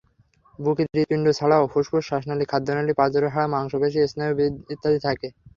[0.59, 4.33] বুকে হৃৎপিণ্ড ছাড়াও ফুসফুস, শ্বাসনালি, খাদ্যনালি, পাঁজরের হাড়, মাংসপেশি, স্নায়ু
[4.73, 5.27] ইত্যাদি থাকে।